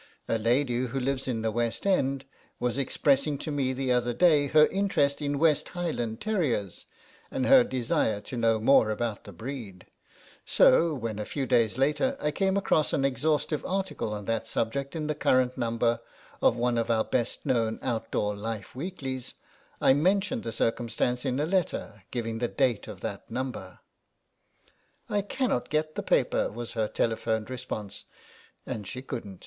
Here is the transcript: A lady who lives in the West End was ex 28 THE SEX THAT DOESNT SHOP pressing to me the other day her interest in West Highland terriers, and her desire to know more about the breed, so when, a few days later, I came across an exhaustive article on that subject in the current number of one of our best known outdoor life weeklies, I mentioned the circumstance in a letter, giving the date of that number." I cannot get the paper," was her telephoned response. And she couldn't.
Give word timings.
A 0.27 0.39
lady 0.39 0.87
who 0.87 0.99
lives 0.99 1.27
in 1.27 1.43
the 1.43 1.51
West 1.51 1.85
End 1.85 2.25
was 2.59 2.79
ex 2.79 2.95
28 2.95 2.95
THE 2.95 2.95
SEX 2.95 2.95
THAT 2.95 2.97
DOESNT 2.97 2.97
SHOP 2.97 3.03
pressing 3.03 3.37
to 3.45 3.51
me 3.55 3.73
the 3.73 3.91
other 3.91 4.13
day 4.15 4.47
her 4.47 4.65
interest 4.71 5.21
in 5.21 5.37
West 5.37 5.69
Highland 5.69 6.19
terriers, 6.19 6.85
and 7.29 7.45
her 7.45 7.63
desire 7.63 8.19
to 8.21 8.35
know 8.35 8.59
more 8.59 8.89
about 8.89 9.25
the 9.25 9.31
breed, 9.31 9.85
so 10.43 10.95
when, 10.95 11.19
a 11.19 11.23
few 11.25 11.45
days 11.45 11.77
later, 11.77 12.17
I 12.19 12.31
came 12.31 12.57
across 12.57 12.93
an 12.93 13.05
exhaustive 13.05 13.63
article 13.63 14.11
on 14.11 14.25
that 14.25 14.47
subject 14.47 14.95
in 14.95 15.05
the 15.05 15.13
current 15.13 15.55
number 15.55 15.99
of 16.41 16.55
one 16.57 16.79
of 16.79 16.89
our 16.89 17.03
best 17.05 17.45
known 17.45 17.77
outdoor 17.83 18.35
life 18.35 18.73
weeklies, 18.73 19.35
I 19.79 19.93
mentioned 19.93 20.41
the 20.41 20.51
circumstance 20.51 21.25
in 21.25 21.39
a 21.39 21.45
letter, 21.45 22.01
giving 22.09 22.39
the 22.39 22.47
date 22.47 22.87
of 22.87 23.01
that 23.01 23.29
number." 23.29 23.77
I 25.09 25.21
cannot 25.21 25.69
get 25.69 25.93
the 25.93 26.01
paper," 26.01 26.51
was 26.51 26.71
her 26.71 26.87
telephoned 26.87 27.51
response. 27.51 28.05
And 28.65 28.87
she 28.87 29.03
couldn't. 29.03 29.39